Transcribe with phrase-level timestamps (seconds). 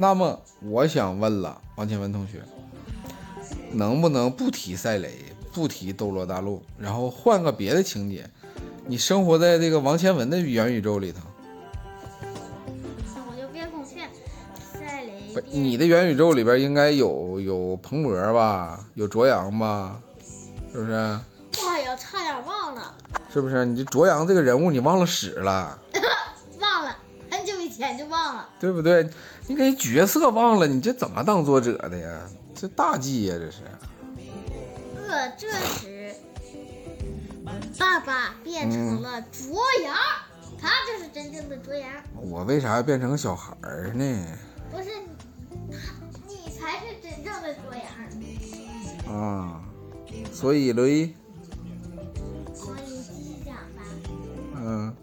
[0.00, 2.40] 那么我想问了，王千文同学，
[3.72, 5.12] 能不能不提赛雷，
[5.52, 8.30] 不提斗罗大陆，然后换个别的情节？
[8.86, 11.18] 你生活在这个王千文的元宇宙里头，
[13.28, 14.08] 我就变孔雀，
[14.72, 20.00] 赛雷不，你的元宇宙里边应该有有彭博吧，有卓阳吧，
[20.72, 20.92] 是不是？
[20.92, 22.94] 哎呀，差点忘了，
[23.34, 23.64] 是不是？
[23.64, 25.76] 你这卓阳这个人物你忘了使了，
[26.60, 26.96] 忘了，
[27.28, 28.48] 很久以前就忘了。
[28.60, 29.10] 对不对？
[29.48, 32.20] 你给角色忘了，你这怎么当作者的呀？
[32.54, 33.62] 这大忌呀，这是。
[35.08, 36.14] 呃，这时，
[37.78, 39.96] 爸爸变成了卓阳，
[40.60, 44.26] 他就是真正的卓阳，我为啥要变成个小孩儿呢？
[44.70, 44.90] 不是
[45.70, 45.78] 他，
[46.26, 49.16] 你才是真正的卓阳。
[49.16, 49.62] 啊，
[50.30, 51.14] 所以雷，
[52.52, 53.82] 所以继续讲吧。
[54.56, 54.94] 嗯，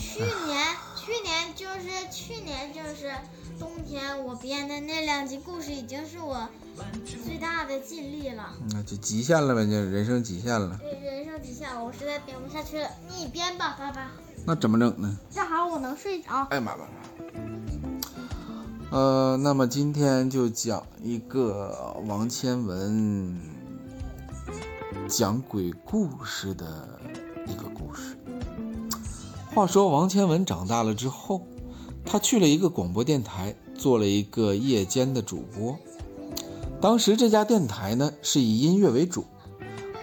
[0.00, 0.64] 去年，
[0.96, 3.12] 去年就是去年就是
[3.58, 6.48] 冬天，我编的那两集故事已经是我
[7.24, 10.78] 最大的尽力了，那就极限了呗，就人生极限了。
[10.80, 12.88] 对人生极限，我实在编不下去了。
[13.08, 14.10] 你编吧，爸爸，
[14.46, 15.16] 那怎么整呢？
[15.30, 16.46] 正好我能睡着。
[16.50, 16.90] 哎呀妈妈妈！
[18.90, 23.38] 呃，那么今天就讲一个王千文
[25.08, 27.00] 讲鬼故事的
[27.46, 28.17] 一个故事。
[29.58, 31.42] 话说王千文长大了之后，
[32.04, 35.76] 他去了一个广播电台，做了一个夜间的主播。
[36.80, 39.24] 当时这家电台呢是以音乐为主。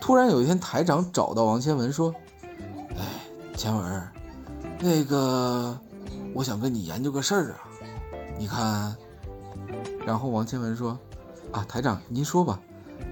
[0.01, 2.13] 突然有一天，台长找到王千文说
[2.99, 3.05] ：“哎，
[3.55, 4.03] 千文，
[4.81, 5.79] 那个
[6.33, 7.63] 我想跟你研究个事儿啊，
[8.37, 8.93] 你看。”
[10.05, 10.99] 然后王千文说
[11.53, 12.59] ：“啊，台长您说吧，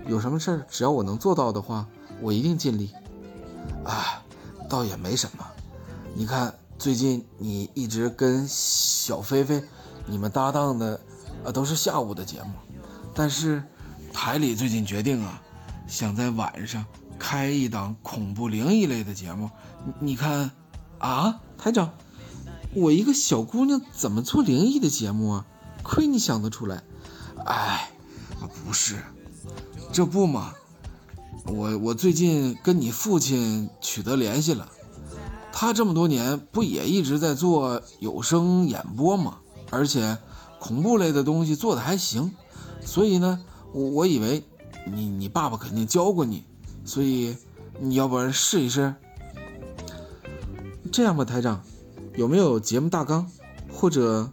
[0.08, 1.88] 有什么事儿只要我能做到的话，
[2.19, 2.91] 我一定尽力。
[3.86, 4.21] 啊，
[4.67, 5.47] 倒也没什么。
[6.16, 9.64] 你看最近你一直跟小菲菲
[10.06, 11.00] 你们搭档的，
[11.44, 12.52] 啊，都是下午的节目，
[13.15, 13.64] 但是
[14.14, 15.42] 台里最近决定啊，
[15.88, 16.86] 想在晚上
[17.17, 19.49] 开一档恐怖灵异类的节目。
[19.99, 20.52] 你看，
[20.99, 21.92] 啊，台长，
[22.76, 25.45] 我一个小姑娘怎么做灵异的节目啊？
[25.82, 26.83] 亏你想得出来。
[27.45, 27.92] 哎，
[28.39, 28.98] 啊不是，
[29.92, 30.54] 这不嘛，
[31.45, 34.70] 我我最近跟你父亲取得联系了，
[35.64, 39.38] 他这么多年不也一直在做有声演播吗？
[39.70, 40.18] 而且
[40.60, 42.34] 恐怖类的东西做的还行，
[42.84, 43.40] 所以呢，
[43.72, 44.44] 我我以为
[44.86, 46.44] 你你爸爸肯定教过你，
[46.84, 47.38] 所以
[47.80, 48.94] 你要不然试一试。
[50.92, 51.64] 这样吧，台长，
[52.18, 53.32] 有没有节目大纲
[53.72, 54.30] 或者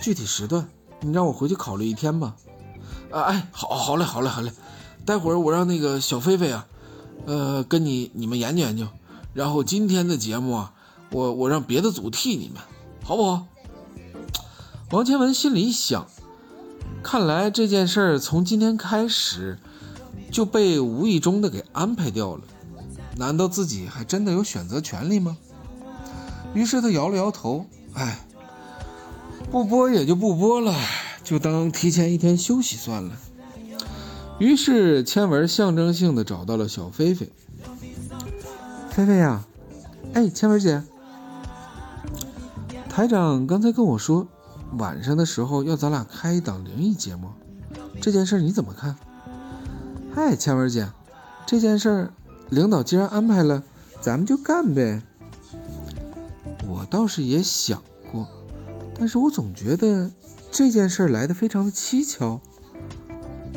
[0.00, 0.68] 具体时段？
[1.00, 2.36] 你让我回去考虑一天吧。
[3.10, 4.52] 啊，哎，好，好嘞，好嘞，好嘞。
[5.04, 6.64] 待会儿我让那个小菲菲啊，
[7.26, 8.86] 呃，跟你你们研究研究。
[9.34, 10.72] 然后今天的节目啊，
[11.10, 12.62] 我我让别的组替你们，
[13.02, 13.46] 好不好？
[14.90, 16.06] 王千文心里想，
[17.02, 19.58] 看来这件事儿从今天开始
[20.30, 22.42] 就被无意中的给安排掉了。
[23.16, 25.36] 难道自己还真的有选择权利吗？
[26.54, 28.20] 于是他摇了摇头，哎。
[29.50, 30.74] 不播也就不播了，
[31.22, 33.12] 就当提前一天休息算了。
[34.38, 37.30] 于是千文象征性的找到了小菲菲。
[38.94, 39.44] 菲菲呀，
[40.12, 40.80] 哎，千文姐，
[42.88, 44.28] 台长刚才跟我说，
[44.78, 47.28] 晚上的时候要咱俩开一档灵异节目，
[48.00, 48.94] 这件事你怎么看？
[50.14, 50.88] 嗨，千文姐，
[51.44, 52.12] 这件事
[52.50, 53.64] 领导既然安排了，
[54.00, 55.02] 咱们就干呗。
[56.68, 57.82] 我倒是也想
[58.12, 58.28] 过。
[58.96, 60.08] 但是我总觉得
[60.52, 62.38] 这件事来的非常的蹊跷，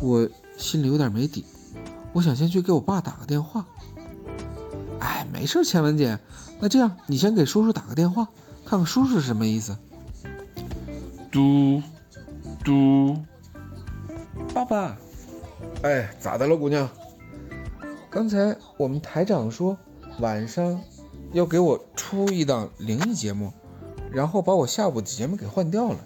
[0.01, 0.27] 我
[0.57, 1.45] 心里有点没底。
[2.13, 3.63] 我想先去给我爸打个电话。
[5.37, 6.17] 哎，没事，千文姐，
[6.59, 8.27] 那这样你先给叔叔打个电话，
[8.65, 9.77] 看看叔叔是什么意思。
[11.31, 11.79] 嘟
[12.65, 13.15] 嘟，
[14.51, 14.97] 爸爸，
[15.83, 16.89] 哎，咋的了，姑娘？
[18.09, 19.77] 刚才我们台长说
[20.19, 20.81] 晚上
[21.33, 23.53] 要给我出一档灵异节目。
[24.11, 25.99] 然后把我下午的节目给换掉了。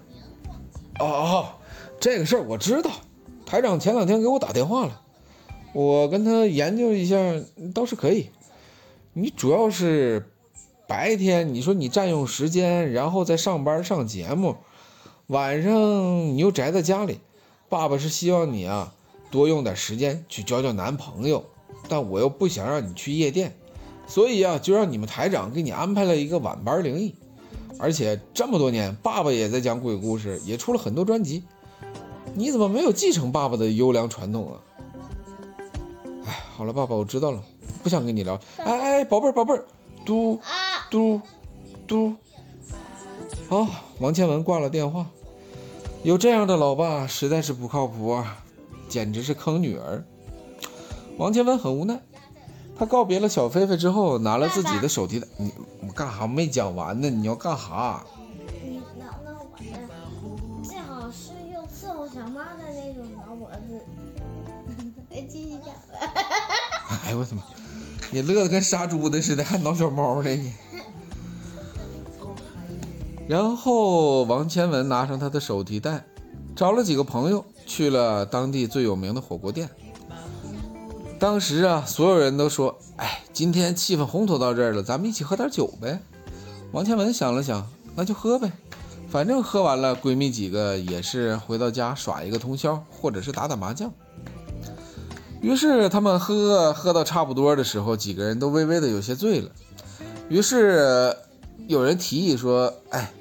[0.99, 1.45] 哦哦，
[2.01, 2.91] 这个事儿我知道，
[3.45, 5.01] 台长前两天给我打电话了，
[5.71, 7.15] 我跟他研究一下，
[7.73, 8.29] 倒是可以。
[9.13, 10.31] 你主要是
[10.87, 14.55] 白天你说你占用时间，然后再上班上节目，
[15.27, 17.19] 晚上你又宅在家里，
[17.67, 18.93] 爸爸是希望你啊
[19.29, 21.43] 多用点时间去交交男朋友，
[21.89, 23.53] 但我又不想让你去夜店，
[24.07, 27.13] 所以啊就让你们台长给你安排了一个晚班灵异。
[27.79, 31.43] 而且这么多年，爸爸也在讲鬼故事，也出了很多专辑。
[32.33, 34.55] 你怎么没有继承爸爸的优良传统啊？
[36.25, 37.43] 哎，好了，爸爸，我知道了，
[37.81, 38.39] 不想跟你聊。
[38.57, 39.65] 哎哎，宝贝儿，宝贝儿，
[40.05, 40.87] 嘟啊。
[40.89, 41.21] 嘟
[41.87, 42.15] 嘟。
[43.49, 43.67] 好，
[43.99, 45.05] 王倩文挂了电话。
[46.03, 48.43] 有这样的老爸实在是不靠谱啊，
[48.89, 50.03] 简直是坑女儿。
[51.17, 52.01] 王倩文很无奈，
[52.77, 55.27] 他告别了小菲菲之后，拿了自己的手提袋。
[55.37, 57.09] 你我干哈没讲完呢？
[57.09, 58.03] 你要干哈？
[58.63, 63.85] 你那那我的最好是用伺候小妈的那种挠脖子。
[65.29, 65.75] 继续讲。
[67.05, 67.43] 哎呦我的妈！
[68.11, 70.51] 你乐得跟杀猪的似的，还挠小猫呢你。
[73.27, 76.03] 然后王千文拿上他的手提袋，
[76.53, 79.69] 找了几个朋友去了当地最有名的火锅店。
[81.17, 85.97] 当时啊，所有人都说：“哎，今天气氛烘托到这儿了，咱们一起喝点酒呗。”
[86.73, 87.65] 王千文想了想，
[87.95, 88.51] 那就喝呗，
[89.09, 93.93] 反正喝完了，闺蜜几个也是回到家耍一个通宵，或者是打打麻将。
[95.41, 99.49] 于是他们喝喝到差不多的时候，几个人都微微的有些醉了。
[100.29, 101.15] 于是
[101.67, 103.11] 有人提议说：“哎。”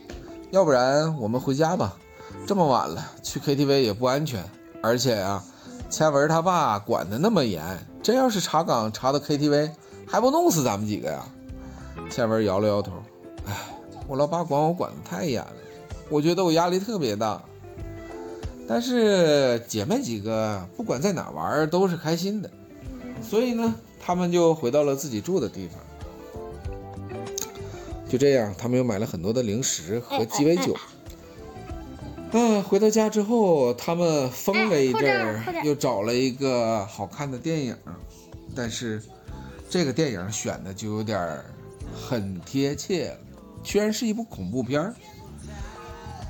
[0.50, 1.96] 要不然我们回家吧，
[2.44, 4.44] 这么晚了去 KTV 也不安全，
[4.82, 5.40] 而且啊，
[5.88, 7.62] 倩文他爸管得那么严，
[8.02, 9.70] 真要是查岗查到 KTV，
[10.08, 11.24] 还不弄死咱们几个呀？
[12.10, 12.90] 倩文摇了摇头，
[13.46, 13.54] 哎，
[14.08, 15.52] 我老爸管我管得太严了，
[16.08, 17.40] 我觉得我压力特别大。
[18.72, 22.48] 但是姐妹几个不管在哪玩都是开心的，
[23.20, 25.80] 所以呢，他们就回到了自己住的地方。
[28.08, 30.76] 就这样，他们又买了很多的零食和鸡尾酒。
[32.30, 37.76] 嗯，回到家之后，他们疯了一阵儿，又找了一个好看的电影。
[38.54, 39.02] 但是，
[39.68, 41.42] 这个电影选的就有点
[41.92, 43.18] 很贴切了，
[43.64, 44.94] 居然是一部恐怖片儿，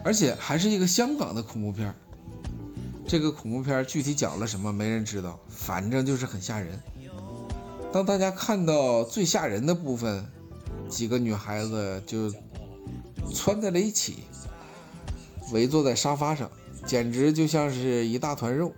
[0.02, 1.94] 而且还是一个香港的恐怖片儿。
[3.10, 6.80] 这个恐怖片具体讲了什么，没人知道，反正就是很吓人。
[7.92, 10.24] 当大家看到最吓人的部分。
[10.88, 12.32] 几个女孩子就
[13.32, 14.24] 窜在了一起，
[15.52, 16.50] 围坐在沙发上，
[16.84, 18.72] 简直就像是一大团肉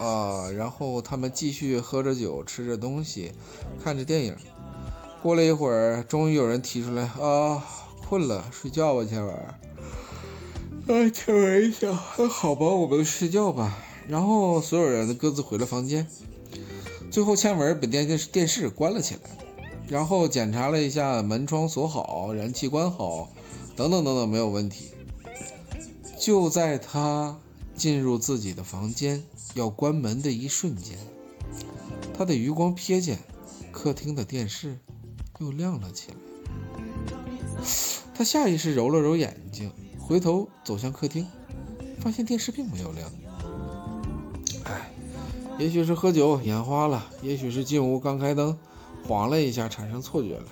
[0.00, 0.50] 啊！
[0.50, 3.30] 然后他们继续喝着酒，吃着东西，
[3.82, 4.36] 看着电影。
[5.22, 7.62] 过了一会儿，终于有人提出来：“啊，
[8.08, 9.32] 困了，睡觉吧，千文。”
[10.88, 16.06] 啊，千文一想：“好吧，我们睡觉吧。”然后所有人都各自回了房间。
[17.10, 19.20] 最后，千文把电电电视关了起来。
[19.88, 23.30] 然后检查了一下门窗锁好，燃气关好，
[23.76, 24.90] 等等等等，没有问题。
[26.18, 27.38] 就在他
[27.76, 29.22] 进入自己的房间
[29.54, 30.98] 要关门的一瞬间，
[32.16, 33.18] 他的余光瞥见
[33.70, 34.78] 客厅的电视
[35.38, 36.16] 又亮了起来。
[38.14, 39.70] 他下意识揉了揉眼睛，
[40.12, 41.26] 回头走向客厅，
[41.98, 43.10] 发现电视并没有亮。
[44.64, 44.90] 哎，
[45.58, 48.58] 也许是喝酒眼花了，也许是进屋刚开灯。
[49.08, 50.44] 晃了一下，产生错觉了。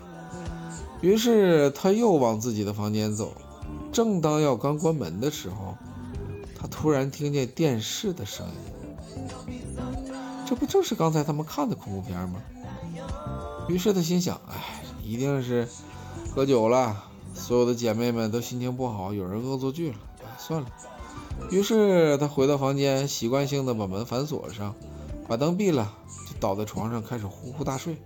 [1.02, 3.34] 于是他又往自己的房间走。
[3.92, 5.76] 正当要刚关门的时候，
[6.58, 8.54] 他突然听见电视的声音。
[10.46, 12.40] 这不正是刚才他们看的恐怖片吗？
[13.68, 15.68] 于是他心想：哎，一定是
[16.34, 17.09] 喝酒了，
[17.40, 19.96] 所有的姐妹们都心情不好，有人恶作剧了。
[20.38, 20.68] 算了。
[21.50, 24.74] 于是他回到房间，习惯性的把门反锁上，
[25.26, 25.92] 把灯闭了，
[26.28, 27.96] 就倒在床上开始呼呼大睡。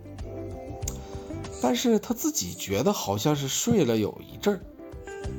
[1.61, 4.61] 但是他自己觉得好像是睡了有一阵儿，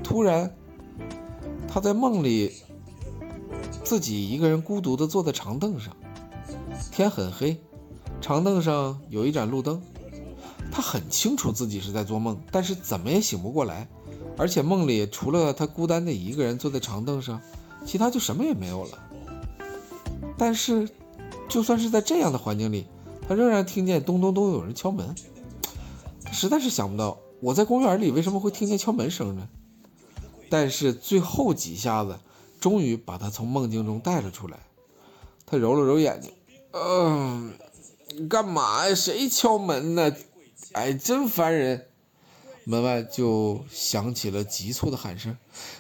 [0.04, 0.54] 突然，
[1.68, 2.52] 他在梦里
[3.84, 5.96] 自己一个人孤独的坐在长凳上，
[6.92, 7.58] 天很黑，
[8.22, 9.82] 长凳上有一盏路灯，
[10.76, 13.88] 他很清楚自己是在做梦，但是怎么也醒不过来，
[14.38, 17.42] 而且梦里除了他孤单的一个人坐在长凳上，
[17.86, 19.00] 其他就什么也没有了。
[20.38, 20.90] 但是，
[21.48, 22.88] 就算是在这样的环境里，
[23.26, 25.16] 他仍然听见咚咚咚有人敲门。
[26.30, 29.48] 实在是想不到，我在公园里为什么会听见敲门声呢？
[30.50, 32.20] 但是最后几下子，
[32.60, 34.60] 终于把他从梦境中带了出来。
[35.46, 36.34] 他揉了揉眼睛，
[36.74, 37.54] 嗯，
[38.28, 38.94] 干嘛呀？
[38.94, 40.14] 谁敲门呢？
[40.74, 41.86] 哎，真烦人！
[42.64, 45.38] 门外就响起了急促的喊声：“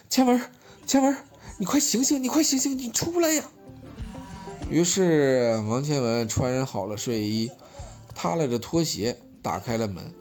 [0.10, 0.39] 千文，
[0.86, 1.17] 千文，
[1.58, 2.22] 你快醒醒！
[2.22, 2.77] 你快醒醒！
[2.77, 3.44] 你出来呀！”
[4.70, 7.50] 于是王千文穿好了睡衣，
[8.13, 10.13] 踏拉着拖鞋打开了门。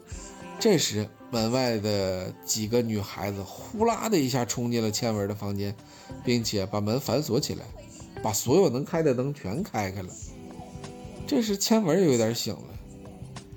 [0.59, 5.75] 这时，门外的几个女孩子呼啦的一下冲进了千文的房间，
[6.23, 7.65] 并且把门反锁起来，
[8.23, 10.09] 把所有能开的灯全开开了。
[11.27, 12.61] 这时，千文有点醒了：“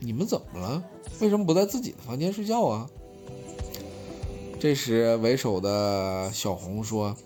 [0.00, 0.82] 你们怎么了？
[1.20, 2.88] 为什么不在自己的房间睡觉啊？”
[4.60, 7.16] 这时，为首的小红说：“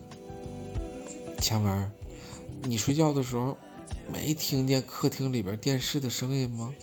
[1.41, 1.93] 千文，
[2.65, 3.57] 你睡觉的时候
[4.13, 6.75] 没听见客厅里边电视的声音吗？”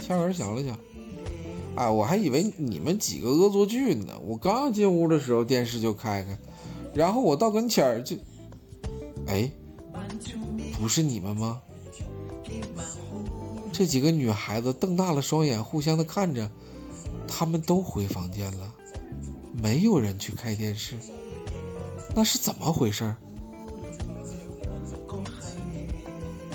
[0.00, 0.78] 千文想了想。
[1.74, 4.12] 啊，我还以为你们几个恶作剧呢。
[4.22, 6.38] 我刚进屋的时候，电视就开开，
[6.92, 8.14] 然后我到跟前儿就，
[9.26, 9.50] 哎，
[10.78, 11.62] 不是你们吗？
[13.72, 16.48] 这几个女孩子瞪大了双眼，互相的看着，
[17.26, 18.72] 他们都回房间了，
[19.52, 20.94] 没有人去开电视，
[22.14, 23.14] 那是怎么回事？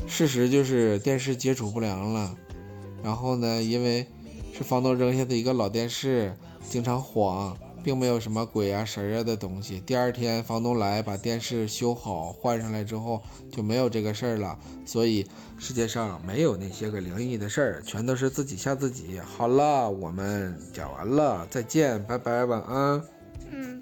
[0.07, 2.35] 事实就是电视接触不良了，
[3.03, 4.07] 然后呢，因为
[4.53, 6.35] 是房东扔下的一个老电视，
[6.69, 7.57] 经常晃，
[7.87, 9.79] 并没有什么鬼啊神啊的东西。
[9.79, 14.59] 第二天房东来把电视修好换上来之后，就没有这个事儿了。
[14.85, 15.25] 所以
[15.57, 19.21] 世界上没有那些个灵异的事儿，全都是自己吓自己。
[19.21, 23.01] 好了，我们讲完了，再见，拜拜，晚安。
[23.53, 23.81] 嗯。